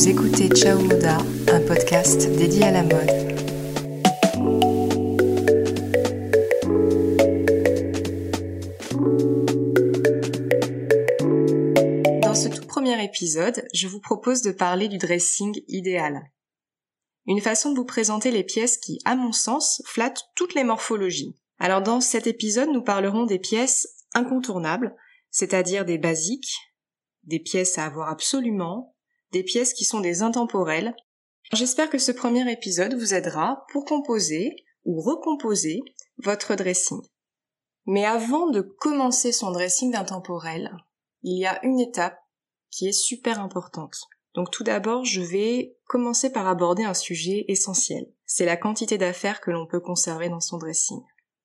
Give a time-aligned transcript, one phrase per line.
[0.00, 1.18] Vous écoutez Ciao Moda,
[1.52, 3.06] un podcast dédié à la mode.
[12.22, 16.22] Dans ce tout premier épisode, je vous propose de parler du dressing idéal.
[17.26, 21.36] Une façon de vous présenter les pièces qui, à mon sens, flattent toutes les morphologies.
[21.58, 24.96] Alors dans cet épisode, nous parlerons des pièces incontournables,
[25.30, 26.56] c'est-à-dire des basiques,
[27.24, 28.94] des pièces à avoir absolument,
[29.32, 30.94] des pièces qui sont des intemporelles.
[31.52, 35.80] J'espère que ce premier épisode vous aidera pour composer ou recomposer
[36.18, 37.00] votre dressing.
[37.86, 40.70] Mais avant de commencer son dressing d'intemporel,
[41.22, 42.18] il y a une étape
[42.70, 43.96] qui est super importante.
[44.34, 48.06] Donc tout d'abord, je vais commencer par aborder un sujet essentiel.
[48.24, 51.00] C'est la quantité d'affaires que l'on peut conserver dans son dressing.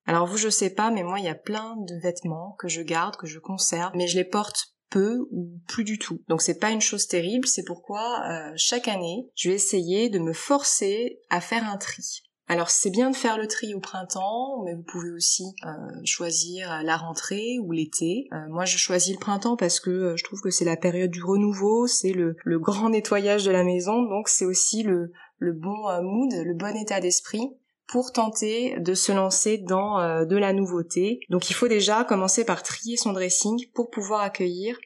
[0.05, 2.83] Alors vous, je sais pas, mais moi, il y a plein de vêtements que je
[2.83, 6.21] garde, que je conserve, mais je les porte peu ou plus du tout.
[6.27, 10.19] Donc c'est pas une chose terrible, c'est pourquoi euh, chaque année, je vais essayer de
[10.19, 12.21] me forcer à faire un tri.
[12.47, 15.69] Alors c'est bien de faire le tri au printemps, mais vous pouvez aussi euh,
[16.03, 18.27] choisir la rentrée ou l'été.
[18.33, 21.23] Euh, moi je choisis le printemps parce que je trouve que c'est la période du
[21.23, 26.31] renouveau, c'est le, grand nettoyage de la maison, donc c'est aussi le, le bon mood,
[26.33, 27.49] le bon état d'esprit
[27.87, 31.19] pour tenter de se lancer dans euh, de la nouveauté.
[31.29, 34.77] Donc il faut déjà commencer par trier son dressing pour pouvoir accueillir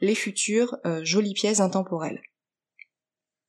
[0.00, 2.20] les futures euh, jolies pièces intemporelles.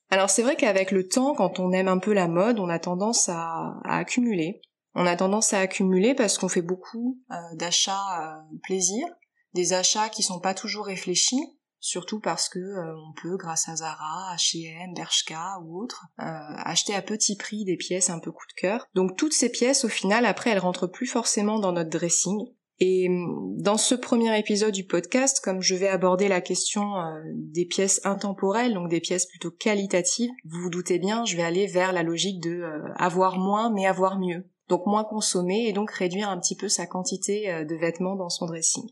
[0.10, 2.80] Alors c'est vrai qu'avec le temps, quand on aime un peu la mode, on a
[2.80, 4.62] tendance à, accumuler.
[4.94, 9.06] On a tendance à accumuler parce qu'on fait beaucoup euh, d'achats plaisir,
[9.54, 13.76] des achats qui sont pas toujours réfléchis, surtout parce que euh, on peut, grâce à
[13.76, 18.46] Zara, H&M, Bershka ou autres, euh, acheter à petit prix des pièces un peu coup
[18.50, 18.88] de cœur.
[18.96, 22.38] Donc toutes ces pièces, au final, après, elles rentrent plus forcément dans notre dressing.
[22.80, 27.22] Et mm, dans ce premier épisode du podcast, comme je vais aborder la question euh,
[27.36, 31.68] des pièces intemporelles, donc des pièces plutôt qualitatives, vous vous doutez bien, je vais aller
[31.68, 32.64] vers la logique de
[32.96, 34.50] avoir moins mais avoir mieux.
[34.68, 38.48] Donc moins consommer et donc réduire un petit peu sa quantité de vêtements dans son
[38.48, 38.84] dressing.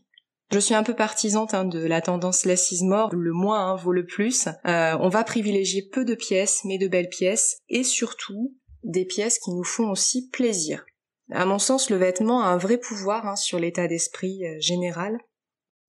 [0.52, 3.92] Je suis un peu partisante hein, de la tendance less is le moins hein, vaut
[3.92, 4.46] le plus.
[4.66, 9.38] Euh, on va privilégier peu de pièces, mais de belles pièces, et surtout des pièces
[9.40, 10.84] qui nous font aussi plaisir.
[11.32, 15.18] À mon sens, le vêtement a un vrai pouvoir hein, sur l'état d'esprit euh, général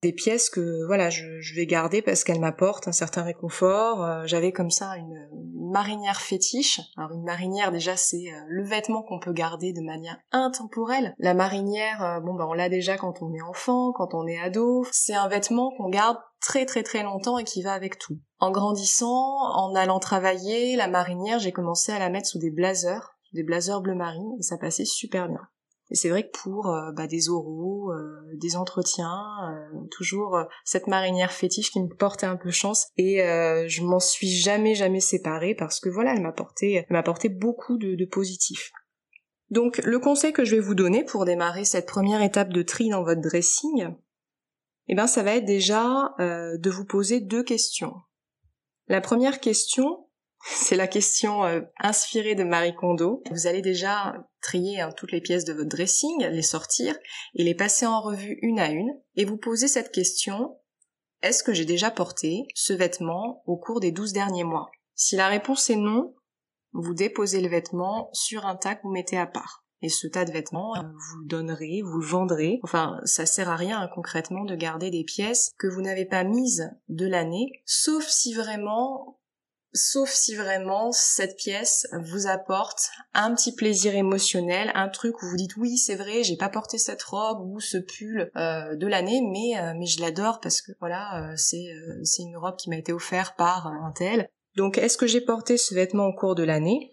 [0.02, 4.04] des pièces que voilà je, vais garder parce qu'elles m'apportent un certain réconfort.
[4.04, 5.28] Euh, j'avais comme ça une,
[5.70, 6.80] marinière fétiche.
[6.96, 11.14] Alors une marinière déjà c'est euh, le vêtement qu'on peut garder de manière intemporelle.
[11.18, 14.38] La marinière, euh, bon ben on l'a déjà quand on est enfant, quand on est
[14.38, 14.86] ado.
[14.92, 18.18] C'est un vêtement qu'on garde très très très longtemps et qui va avec tout.
[18.38, 23.16] En grandissant, en allant travailler, la marinière j'ai commencé à la mettre sous des blazers,
[23.34, 25.40] des blazers bleu marine et ça passait super bien.
[25.90, 30.86] Et c'est vrai que pour euh, bah, des oraux, euh, des entretiens, euh, toujours cette
[30.86, 35.54] marinière fétiche qui me portait un peu chance et je m'en suis jamais jamais séparée
[35.54, 38.70] parce que voilà, elle m'a apporté beaucoup de, de positif.
[39.50, 42.90] Donc le conseil que je vais vous donner pour démarrer cette première étape de tri
[42.90, 43.94] dans votre dressing,
[44.88, 47.94] eh ben ça va être déjà de vous poser deux questions.
[48.88, 50.07] La première question,
[50.50, 53.22] c'est la question euh, inspirée de Marie Kondo.
[53.30, 56.96] Vous allez déjà trier hein, toutes les pièces de votre dressing, les sortir
[57.34, 60.56] et les passer en revue une à une et vous poser cette question
[61.20, 64.70] est-ce que j'ai déjà porté ce vêtement au cours des 12 derniers mois?
[64.94, 66.14] Si la réponse est non,
[66.72, 69.64] vous déposez le vêtement sur un tas que vous mettez à part.
[69.82, 72.60] Et ce tas de vêtements, euh, vous le donnerez, vous le vendrez.
[72.62, 76.22] Enfin, ça sert à rien hein, concrètement de garder des pièces que vous n'avez pas
[76.22, 79.18] mises de l'année, sauf si vraiment
[79.74, 85.36] Sauf si vraiment cette pièce vous apporte un petit plaisir émotionnel, un truc où vous
[85.36, 89.20] dites oui c'est vrai j'ai pas porté cette robe ou ce pull euh, de l'année
[89.20, 91.66] mais euh, mais je l'adore parce que voilà euh, c'est
[92.02, 94.30] c'est une robe qui m'a été offerte par un tel.
[94.56, 96.90] Donc est-ce que j'ai porté ce vêtement au cours de l'année?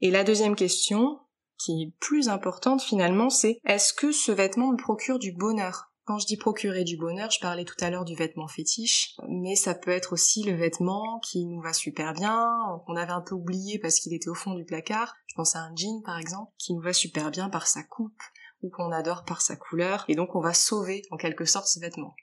[0.00, 1.20] Et la deuxième question
[1.58, 5.93] qui est plus importante finalement c'est est-ce que ce vêtement me procure du bonheur?
[6.04, 9.56] Quand je dis procurer du bonheur, je parlais tout à l'heure du vêtement fétiche, mais
[9.56, 12.46] ça peut être aussi le vêtement qui nous va super bien,
[12.86, 15.14] qu'on avait un peu oublié parce qu'il était au fond du placard.
[15.26, 18.22] Je pense à un jean par exemple, qui nous va super bien par sa coupe
[18.62, 21.80] ou qu'on adore par sa couleur, et donc on va sauver en quelque sorte ce
[21.80, 22.14] vêtement.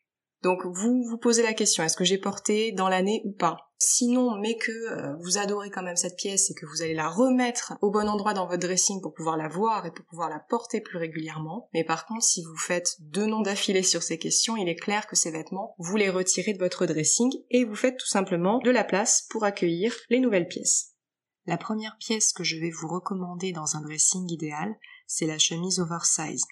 [0.43, 3.71] Donc vous vous posez la question, est-ce que j'ai porté dans l'année ou pas?
[3.77, 7.09] Sinon, mais que euh, vous adorez quand même cette pièce et que vous allez la
[7.09, 10.39] remettre au bon endroit dans votre dressing pour pouvoir la voir et pour pouvoir la
[10.39, 11.67] porter plus régulièrement.
[11.73, 15.07] Mais par contre, si vous faites deux noms d'affilée sur ces questions, il est clair
[15.07, 18.69] que ces vêtements, vous les retirez de votre dressing et vous faites tout simplement de
[18.69, 20.91] la place pour accueillir les nouvelles pièces.
[21.47, 24.75] La première pièce que je vais vous recommander dans un dressing idéal,
[25.07, 26.45] c'est la chemise oversize.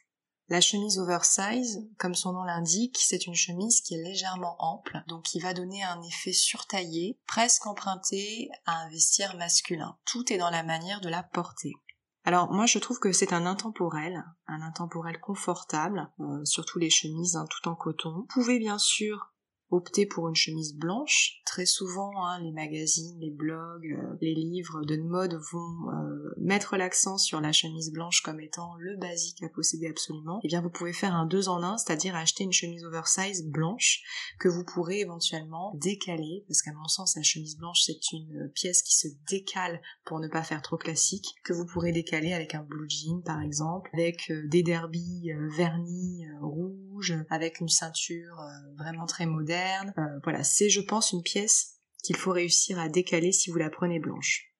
[0.50, 5.22] La chemise oversize, comme son nom l'indique, c'est une chemise qui est légèrement ample, donc
[5.22, 9.96] qui va donner un effet surtaillé, presque emprunté à un vestiaire masculin.
[10.06, 11.74] Tout est dans la manière de la porter.
[12.24, 17.36] Alors moi je trouve que c'est un intemporel, un intemporel confortable, euh, surtout les chemises
[17.36, 18.12] hein, tout en coton.
[18.12, 19.34] Vous pouvez bien sûr
[19.72, 21.42] opter pour une chemise blanche.
[21.46, 26.78] Très souvent, hein, les magazines, les blogs, euh, les livres de mode vont euh, mettre
[26.78, 30.38] l'accent sur la chemise blanche comme étant le basique à posséder absolument.
[30.38, 33.46] Et eh bien, vous pouvez faire un deux en un, c'est-à-dire acheter une chemise oversize
[33.46, 34.02] blanche
[34.40, 38.82] que vous pourrez éventuellement décaler, parce qu'à mon sens, la chemise blanche c'est une pièce
[38.82, 42.64] qui se décale pour ne pas faire trop classique, que vous pourrez décaler avec un
[42.64, 48.38] blue jean par exemple, avec euh, des derbies vernis rouges, avec une ceinture
[48.78, 49.59] vraiment très moderne
[49.98, 53.70] euh, voilà, c'est je pense une pièce qu'il faut réussir à décaler si vous la
[53.70, 54.54] prenez blanche.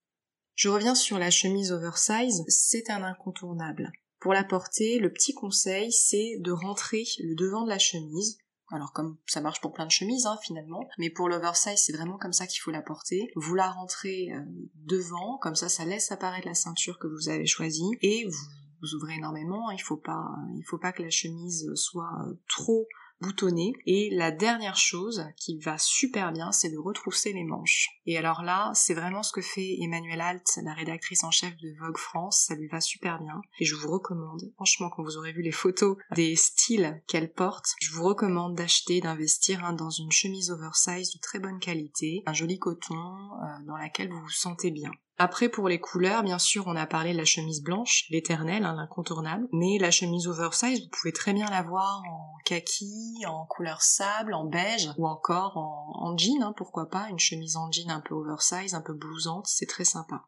[0.56, 3.92] Je reviens sur la chemise oversize, c'est un incontournable.
[4.20, 8.38] Pour la porter, le petit conseil, c'est de rentrer le devant de la chemise.
[8.72, 12.18] Alors comme ça marche pour plein de chemises hein, finalement, mais pour l'oversize c'est vraiment
[12.20, 13.32] comme ça qu'il faut la porter.
[13.36, 14.44] Vous la rentrez euh,
[14.76, 18.46] devant, comme ça ça laisse apparaître la ceinture que vous avez choisie et vous,
[18.82, 19.72] vous ouvrez énormément.
[19.72, 22.86] Il faut pas, il faut pas que la chemise soit euh, trop
[23.22, 23.74] boutonné.
[23.86, 27.90] Et la dernière chose qui va super bien, c'est de retrousser les manches.
[28.06, 31.74] Et alors là, c'est vraiment ce que fait Emmanuelle Alt, la rédactrice en chef de
[31.80, 32.46] Vogue France.
[32.48, 33.42] Ça lui va super bien.
[33.60, 37.76] Et je vous recommande, franchement, quand vous aurez vu les photos des styles qu'elle porte,
[37.80, 42.34] je vous recommande d'acheter, d'investir hein, dans une chemise oversize de très bonne qualité, un
[42.34, 44.92] joli coton euh, dans laquelle vous vous sentez bien.
[45.22, 48.74] Après, pour les couleurs, bien sûr, on a parlé de la chemise blanche, l'éternelle, hein,
[48.74, 49.50] l'incontournable.
[49.52, 54.34] Mais la chemise oversize, vous pouvez très bien la voir en kaki, en couleur sable,
[54.34, 58.16] en beige, ou encore en, jean, hein, pourquoi pas, une chemise en jean un peu
[58.16, 60.24] oversize, un peu blousante, c'est très sympa.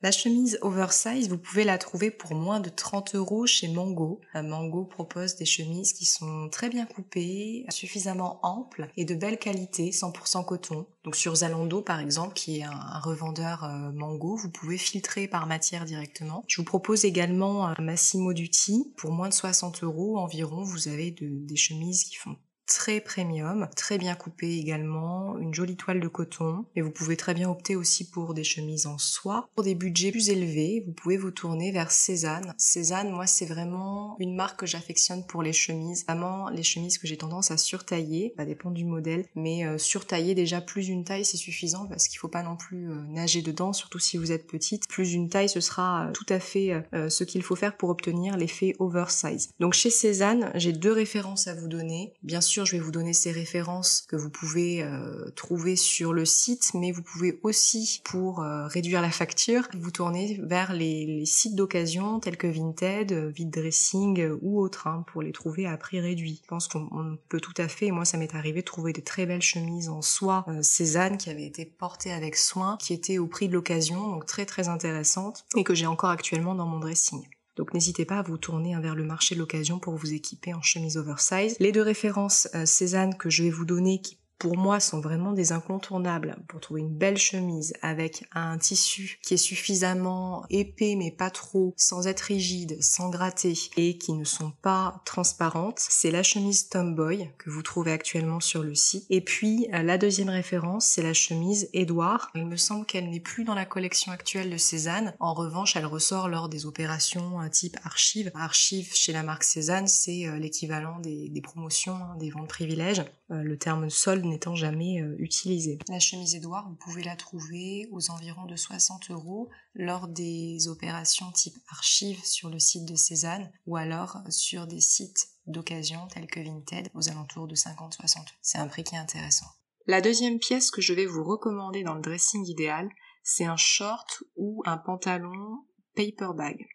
[0.00, 4.20] La chemise oversize, vous pouvez la trouver pour moins de 30 euros chez Mango.
[4.36, 9.40] Euh, Mango propose des chemises qui sont très bien coupées, suffisamment amples et de belle
[9.40, 10.86] qualité, 100% coton.
[11.02, 15.48] Donc sur Zalando par exemple, qui est un, revendeur euh, Mango, vous pouvez filtrer par
[15.48, 16.44] matière directement.
[16.46, 18.92] Je vous propose également un Massimo Dutti.
[18.96, 22.36] Pour moins de 60 euros environ, vous avez des chemises qui font
[22.68, 26.66] très premium, très bien coupé également, une jolie toile de coton.
[26.76, 29.48] Et vous pouvez très bien opter aussi pour des chemises en soie.
[29.56, 32.54] Pour des budgets plus élevés, vous pouvez vous tourner vers Cézanne.
[32.58, 36.04] Cézanne, moi, c'est vraiment une marque que j'affectionne pour les chemises.
[36.06, 40.34] Vraiment, les chemises que j'ai tendance à surtailler, ça dépend du modèle, mais euh, surtailler
[40.34, 43.72] déjà plus une taille, c'est suffisant parce qu'il faut pas non plus euh, nager dedans,
[43.72, 44.86] surtout si vous êtes petite.
[44.88, 48.36] Plus une taille, ce sera euh, tout à fait ce qu'il faut faire pour obtenir
[48.36, 49.50] l'effet oversize.
[49.58, 52.12] Donc chez Cézanne, j'ai deux références à vous donner.
[52.22, 56.24] Bien sûr, je vais vous donner ces références que vous pouvez euh, trouver sur le
[56.24, 61.54] site, mais vous pouvez aussi, pour euh, réduire la facture, vous tourner vers les, sites
[61.54, 66.40] d'occasion tels que Vinted, Vid Dressing ou autres, hein, pour les trouver à prix réduit.
[66.42, 69.26] Je pense qu'on peut tout à fait, et moi ça m'est arrivé trouver des très
[69.26, 73.26] belles chemises en soie euh, Cézanne qui avaient été portées avec soin, qui étaient au
[73.26, 77.26] prix de l'occasion, donc très très intéressantes, et que j'ai encore actuellement dans mon dressing.
[77.58, 80.62] Donc n'hésitez pas à vous tourner vers le marché de l'occasion pour vous équiper en
[80.62, 81.56] chemise oversize.
[81.58, 85.32] Les deux références euh, Cézanne que je vais vous donner qui pour moi sont vraiment
[85.32, 91.10] des incontournables pour trouver une belle chemise avec un tissu qui est suffisamment épais mais
[91.10, 95.80] pas trop, sans être rigide, sans gratter et qui ne sont pas transparentes.
[95.80, 99.06] C'est la chemise Tomboy que vous trouvez actuellement sur le site.
[99.10, 102.30] Et puis euh, la deuxième référence, c'est la chemise Edouard.
[102.34, 105.14] Il me semble qu'elle n'est plus dans la collection actuelle de Cézanne.
[105.18, 108.30] En revanche, elle ressort lors des opérations euh, type archive.
[108.34, 113.02] Archive chez la marque Cézanne, c'est euh, l'équivalent des, promotions, hein, des ventes privilèges.
[113.30, 115.78] Le terme solde n'étant jamais euh, utilisé.
[115.88, 121.30] La chemise Edouard, vous pouvez la trouver aux environs de 60 euros lors des opérations
[121.32, 126.40] type archive sur le site de Cézanne ou alors sur des sites d'occasion tels que
[126.40, 128.26] Vinted aux alentours de 50-60.
[128.40, 129.46] C'est un prix qui est intéressant.
[129.86, 132.88] La deuxième pièce que je vais vous recommander dans le dressing idéal,
[133.22, 136.66] c'est un short ou un pantalon paper bag.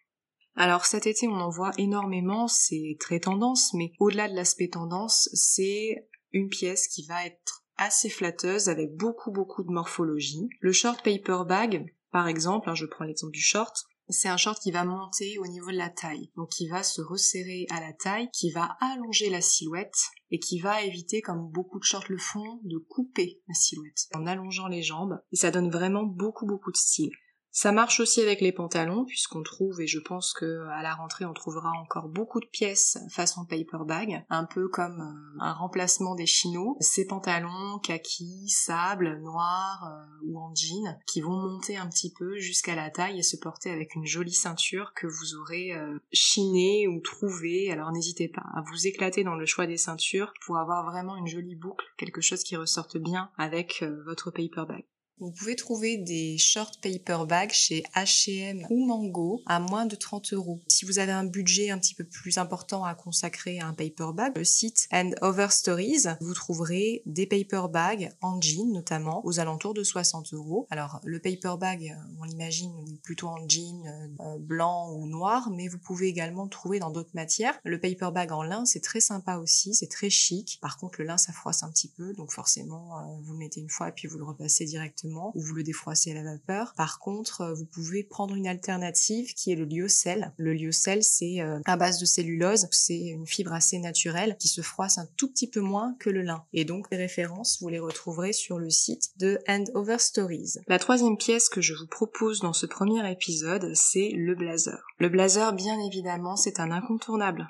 [0.56, 5.28] Alors cet été on en voit énormément, c'est très tendance, mais au-delà de l'aspect tendance,
[5.32, 10.48] c'est une pièce qui va être assez flatteuse avec beaucoup beaucoup de morphologie.
[10.60, 14.60] Le short paper bag, par exemple, hein, je prends l'exemple du short, c'est un short
[14.60, 17.94] qui va monter au niveau de la taille, donc qui va se resserrer à la
[17.94, 19.96] taille, qui va allonger la silhouette
[20.30, 24.26] et qui va éviter, comme beaucoup de shorts le font, de couper la silhouette en
[24.26, 25.18] allongeant les jambes.
[25.32, 27.12] Et ça donne vraiment beaucoup beaucoup de style.
[27.56, 31.24] Ça marche aussi avec les pantalons puisqu'on trouve et je pense que à la rentrée
[31.24, 36.16] on trouvera encore beaucoup de pièces façon paper bag, un peu comme euh, un remplacement
[36.16, 36.76] des chinos.
[36.80, 42.36] Ces pantalons kaki, sable, noir euh, ou en jean qui vont monter un petit peu
[42.38, 46.88] jusqu'à la taille et se porter avec une jolie ceinture que vous aurez euh, chinée
[46.88, 47.70] ou trouvée.
[47.70, 51.28] Alors n'hésitez pas à vous éclater dans le choix des ceintures pour avoir vraiment une
[51.28, 54.84] jolie boucle, quelque chose qui ressorte bien avec votre paper bag.
[55.20, 60.32] Vous pouvez trouver des short paper bags chez H&M ou Mango à moins de 30
[60.32, 60.60] euros.
[60.66, 64.12] Si vous avez un budget un petit peu plus important à consacrer à un paper
[64.12, 69.38] bag, le site And Over Stories, vous trouverez des paper bags en jean notamment aux
[69.38, 70.66] alentours de 60 euros.
[70.70, 72.72] Alors le paper bag, on l'imagine
[73.04, 73.86] plutôt en jean
[74.18, 77.56] euh, blanc ou noir, mais vous pouvez également le trouver dans d'autres matières.
[77.62, 80.58] Le paper bag en lin, c'est très sympa aussi, c'est très chic.
[80.60, 83.60] Par contre, le lin, ça froisse un petit peu, donc forcément, euh, vous le mettez
[83.60, 86.72] une fois et puis vous le repassez directement ou vous le défroissez à la vapeur.
[86.76, 90.32] Par contre, euh, vous pouvez prendre une alternative qui est le lyocell.
[90.36, 94.60] Le lyocell, c'est euh, à base de cellulose, c'est une fibre assez naturelle qui se
[94.60, 96.44] froisse un tout petit peu moins que le lin.
[96.52, 99.38] Et donc les références, vous les retrouverez sur le site de
[99.74, 100.54] Over Stories.
[100.66, 104.84] La troisième pièce que je vous propose dans ce premier épisode, c'est le blazer.
[104.98, 107.48] Le blazer, bien évidemment, c'est un incontournable.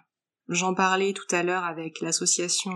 [0.49, 2.73] J'en parlais tout à l'heure avec l'association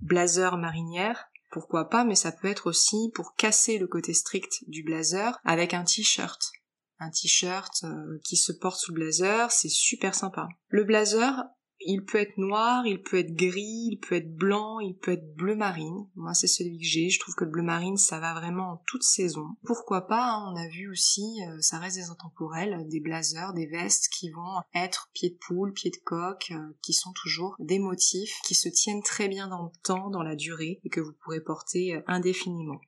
[0.00, 4.82] Blazer Marinière pourquoi pas, mais ça peut être aussi pour casser le côté strict du
[4.82, 6.52] blazer avec un t-shirt.
[7.00, 10.48] Un t-shirt euh, qui se porte sous le blazer, c'est super sympa.
[10.68, 11.44] Le blazer,
[11.80, 15.34] il peut être noir, il peut être gris, il peut être blanc, il peut être
[15.34, 16.08] bleu marine.
[16.16, 17.08] Moi, c'est celui que j'ai.
[17.08, 19.46] Je trouve que le bleu marine, ça va vraiment en toute saison.
[19.64, 23.66] Pourquoi pas hein, On a vu aussi, euh, ça reste des intemporels, des blazers, des
[23.66, 27.78] vestes qui vont être pied de poule, pied de coq, euh, qui sont toujours des
[27.78, 31.12] motifs qui se tiennent très bien dans le temps, dans la durée, et que vous
[31.22, 32.80] pourrez porter euh, indéfiniment.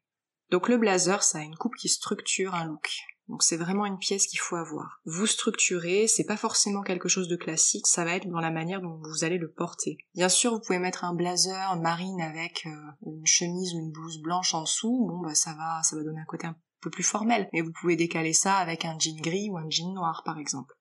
[0.51, 2.91] Donc le blazer, ça a une coupe qui structure un look.
[3.31, 5.01] Donc c'est vraiment une pièce qu'il faut avoir.
[5.05, 8.81] Vous structurez, c'est pas forcément quelque chose de classique, ça va être dans la manière
[8.81, 9.99] dont vous allez le porter.
[10.15, 12.71] Bien sûr, vous pouvez mettre un blazer marine avec euh,
[13.07, 16.21] une chemise ou une blouse blanche en dessous, bon bah ça va, ça va donner
[16.21, 17.49] un côté un peu plus formel.
[17.53, 20.75] Mais vous pouvez décaler ça avec un jean gris ou un jean noir par exemple.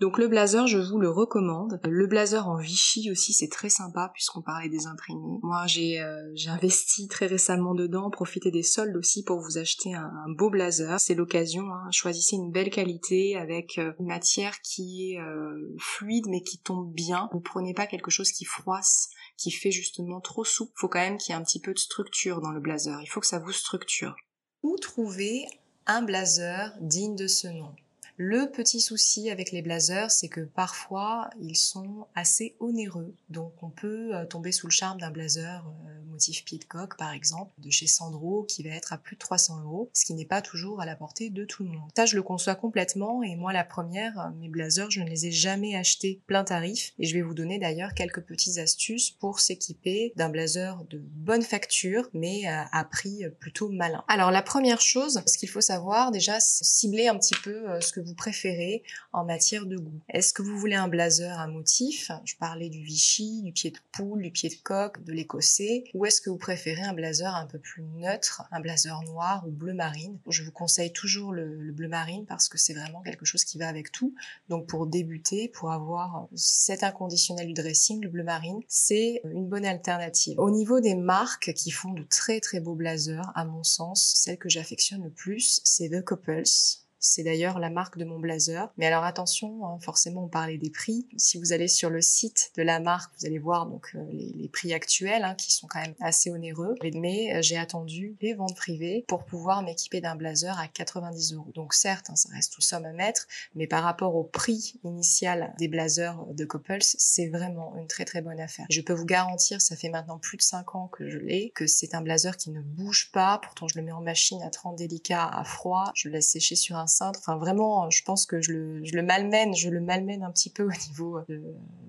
[0.00, 1.78] Donc le blazer, je vous le recommande.
[1.84, 5.38] Le blazer en Vichy aussi, c'est très sympa puisqu'on parlait des imprimés.
[5.42, 8.10] Moi, j'ai euh, investi très récemment dedans.
[8.10, 10.98] Profitez des soldes aussi pour vous acheter un, beau blazer.
[10.98, 11.72] C'est l'occasion.
[11.72, 11.88] Hein.
[11.92, 16.92] Choisissez une belle qualité avec euh, une matière qui est euh, fluide mais qui tombe
[16.92, 17.28] bien.
[17.32, 20.72] Ne prenez pas quelque chose qui froisse, qui fait justement trop souple.
[20.76, 23.00] Il faut quand même qu'il y ait un petit peu de structure dans le blazer.
[23.00, 24.16] Il faut que ça vous structure.
[24.64, 25.46] Où trouver
[25.86, 27.70] un blazer digne de ce nom?
[28.16, 33.12] Le petit souci avec les blazers, c'est que parfois ils sont assez onéreux.
[33.28, 36.96] Donc on peut euh, tomber sous le charme d'un blazer euh, motif pied de coq
[36.96, 40.14] par exemple, de chez Sandro qui va être à plus de 300 euros, ce qui
[40.14, 41.90] n'est pas toujours à la portée de tout le monde.
[41.96, 45.26] Ça je le conçois complètement et moi la première, euh, mes blazers je ne les
[45.26, 49.40] ai jamais achetés plein tarif et je vais vous donner d'ailleurs quelques petites astuces pour
[49.40, 54.04] s'équiper d'un blazer de bonne facture mais à prix plutôt malin.
[54.06, 57.92] Alors la première chose, ce qu'il faut savoir déjà, c'est cibler un petit peu ce
[57.92, 58.82] que vous préférez
[59.12, 60.00] en matière de goût.
[60.08, 62.10] Est-ce que vous voulez un blazer à motif?
[62.24, 65.84] Je parlais du Vichy, du pied de poule, du pied de coq, de l'écossais.
[65.94, 69.50] Ou est-ce que vous préférez un blazer un peu plus neutre, un blazer noir ou
[69.50, 70.18] bleu marine?
[70.28, 73.68] Je vous conseille toujours le, bleu marine parce que c'est vraiment quelque chose qui va
[73.68, 74.14] avec tout.
[74.48, 79.64] Donc pour débuter, pour avoir cet inconditionnel du dressing, le bleu marine, c'est une bonne
[79.64, 80.38] alternative.
[80.38, 84.38] Au niveau des marques qui font de très très beaux blazers, à mon sens, celle
[84.38, 88.72] que j'affectionne le plus, c'est The Couples c'est d'ailleurs la marque de mon blazer.
[88.78, 91.06] Mais alors attention, hein, forcément on parlait des prix.
[91.16, 94.48] Si vous allez sur le site de la marque, vous allez voir donc euh, les,
[94.48, 96.74] prix actuels hein, qui sont quand même assez onéreux.
[96.94, 101.50] Mais euh, j'ai attendu les ventes privées pour pouvoir m'équiper d'un blazer à 90 euros.
[101.54, 105.52] Donc certes, hein, ça reste tout somme à mettre, mais par rapport au prix initial
[105.58, 108.66] des blazers de Couples, c'est vraiment une très très bonne affaire.
[108.70, 111.66] Je peux vous garantir, ça fait maintenant plus de 5 ans que je l'ai, que
[111.66, 113.38] c'est un blazer qui ne bouge pas.
[113.42, 116.56] Pourtant je le mets en machine à 30 délicat à froid, je le laisse sécher
[116.56, 120.22] sur un Enfin, vraiment, je pense que je le, je le malmène, je le malmène
[120.22, 121.42] un petit peu au niveau de,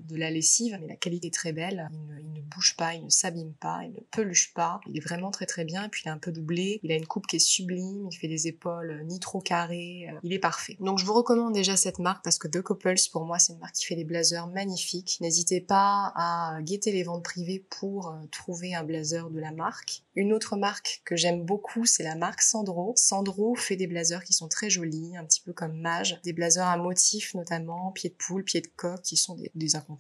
[0.08, 1.90] de la lessive, mais la qualité est très belle.
[1.92, 4.80] Il ne, bouge pas, il ne s'abîme pas, il ne peluche pas.
[4.88, 5.84] Il est vraiment très très bien.
[5.86, 6.80] Et puis il est un peu doublé.
[6.84, 8.08] Il a une coupe qui est sublime.
[8.12, 10.08] Il fait des épaules ni trop carrées.
[10.24, 10.78] Il est parfait.
[10.80, 13.60] Donc je vous recommande déjà cette marque parce que The Couples, pour moi, c'est une
[13.60, 15.18] marque qui fait des blazers magnifiques.
[15.22, 20.04] N'hésitez pas à guetter les ventes privées pour euh, trouver un blazer de la marque.
[20.16, 22.94] Une autre marque que j'aime beaucoup, c'est la marque Sandro.
[22.96, 26.20] Sandro fait des blazers qui sont très jolis joli, un petit peu comme mage.
[26.24, 29.95] Des blazers à motifs notamment, pieds de poule, pieds de coq, qui sont des, incontournables,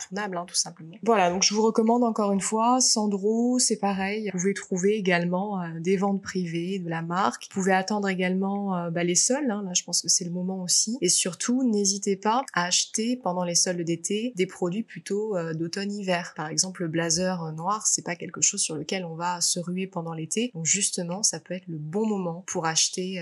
[0.95, 0.99] hein.
[1.03, 4.29] Voilà, donc je vous recommande encore une fois, Sandro, c'est pareil.
[4.33, 7.43] Vous pouvez trouver également euh, des ventes privées de la marque.
[7.43, 9.63] Vous pouvez attendre également euh, bah, les soldes, hein.
[9.65, 10.97] là je pense que c'est le moment aussi.
[11.01, 16.33] Et surtout, n'hésitez pas à acheter pendant les soldes d'été des produits plutôt euh, d'automne-hiver.
[16.35, 19.87] Par exemple, le blazer noir, c'est pas quelque chose sur lequel on va se ruer
[19.87, 20.51] pendant l'été.
[20.53, 23.19] Donc justement, ça peut être le bon moment pour acheter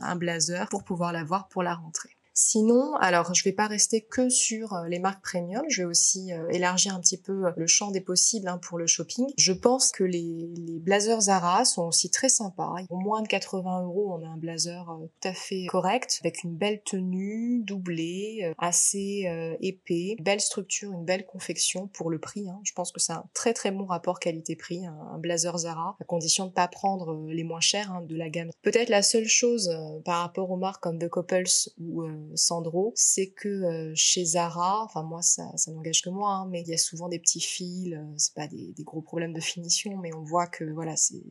[0.00, 2.15] un blazer pour pouvoir l'avoir pour la rentrée.
[2.38, 6.34] Sinon, alors je vais pas rester que sur euh, les marques premium, je vais aussi
[6.34, 9.24] euh, élargir un petit peu euh, le champ des possibles hein, pour le shopping.
[9.38, 12.74] Je pense que les, les, blazers Zara sont aussi très sympas.
[12.90, 16.54] Au moins de 80 euros, on a un blazer tout à fait correct, avec une
[16.54, 19.26] belle tenue, doublée, assez
[19.62, 22.50] épais, belle structure, une belle confection pour le prix.
[22.50, 22.60] Hein.
[22.64, 26.46] Je pense que c'est un très très bon rapport qualité-prix, un, blazer Zara, à condition
[26.46, 28.50] de pas prendre les moins chers hein, de la gamme.
[28.60, 29.70] Peut-être la seule chose
[30.04, 31.44] par rapport aux marques comme The Couples
[31.80, 36.62] ou Sandro, c'est que euh, chez Zara, enfin moi ça, n'engage que moi, hein, mais
[36.62, 39.96] il y a souvent des petits fils, euh, c'est pas des, gros problèmes de finition,
[39.96, 41.22] mais on voit que voilà c'est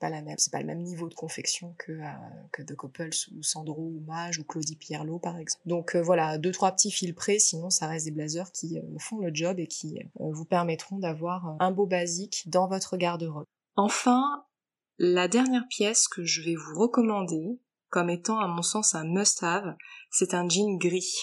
[0.00, 2.06] pas la même, c'est pas le même niveau de confection que euh,
[2.52, 5.62] que The Couples ou Sandro ou Mage ou Claudie Pierlot par exemple.
[5.66, 9.34] Donc voilà deux trois petits fils près, sinon ça reste des blazers qui font le
[9.34, 13.44] job et qui vous permettront d'avoir un beau basique dans votre garde-robe.
[13.76, 14.44] Enfin,
[14.98, 17.58] la dernière pièce que je vais vous recommander,
[17.94, 19.76] comme étant à mon sens un must-have,
[20.10, 21.14] c'est un jean gris.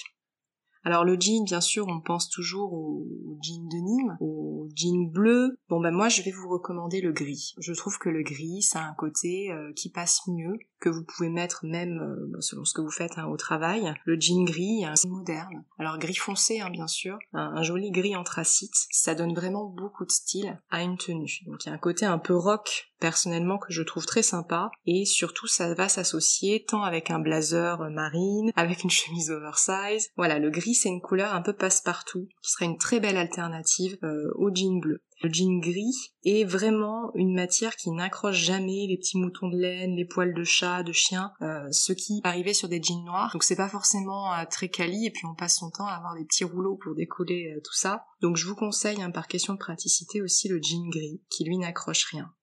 [0.83, 3.05] Alors le jean, bien sûr, on pense toujours au,
[3.41, 5.57] jean de Nîmes, au jean bleu.
[5.69, 7.53] Bon ben moi, je vais vous recommander le gris.
[7.59, 11.03] Je trouve que le gris, ça a un côté euh, qui passe mieux, que vous
[11.03, 13.93] pouvez mettre même euh, selon ce que vous faites hein, au travail.
[14.05, 15.63] Le jean gris, un moderne.
[15.77, 18.73] Alors gris foncé, hein, bien sûr, un, joli gris anthracite.
[18.89, 21.41] Ça donne vraiment beaucoup de style à une tenue.
[21.45, 24.69] Donc il y a un côté un peu rock personnellement que je trouve très sympa
[24.85, 30.09] et surtout ça va s'associer tant avec un blazer marine, avec une chemise oversize.
[30.17, 33.97] Voilà, le gris c'est une couleur un peu passe-partout, qui serait une très belle alternative
[34.03, 35.03] euh, au jean bleu.
[35.21, 39.95] Le jean gris est vraiment une matière qui n'accroche jamais les petits moutons de laine,
[39.95, 43.31] les poils de chat, de chien, euh, ce qui arrivait sur des jeans noirs.
[43.33, 46.15] Donc c'est pas forcément euh, très quali et puis on passe son temps à avoir
[46.15, 48.05] des petits rouleaux pour décoller tout ça.
[48.21, 51.57] Donc je vous conseille hein, par question de praticité aussi le jean gris qui lui
[51.57, 52.33] n'accroche rien.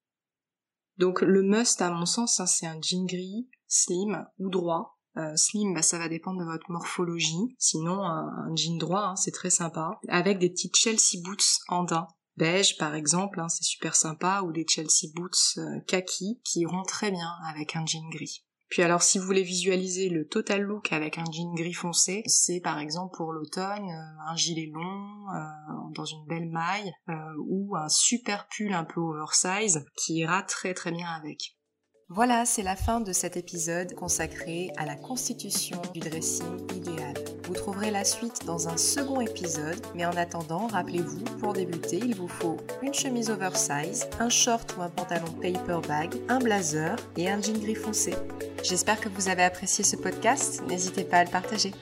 [0.99, 5.37] Donc le must à mon sens hein, c'est un jean gris, slim ou droit euh,
[5.37, 7.57] slim, bah, ça va dépendre de votre morphologie.
[7.59, 9.99] Sinon, un, jean droit, hein, c'est très sympa.
[10.09, 12.07] Avec des petites Chelsea boots en daim.
[12.37, 14.43] Beige, par exemple, hein, c'est super sympa.
[14.45, 18.45] Ou des Chelsea boots euh, kaki qui iront très bien avec un jean gris.
[18.71, 22.61] Puis alors si vous voulez visualiser le total look avec un jean gris foncé, c'est
[22.61, 25.25] par exemple pour l'automne euh, un gilet long
[25.95, 26.93] dans une belle maille
[27.39, 31.57] ou un super pull un peu oversize qui ira très très bien avec.
[32.10, 37.12] Voilà, c'est la fin de cet épisode consacré à la constitution du dressing idéal.
[37.44, 42.14] Vous trouverez la suite dans un second épisode, mais en attendant, rappelez-vous, pour débuter, il
[42.14, 47.28] vous faut une chemise oversize, un short ou un pantalon paper bag, un blazer et
[47.28, 48.14] un jean gris foncé.
[48.62, 51.73] J'espère que vous avez apprécié ce podcast, n'hésitez pas à le partager.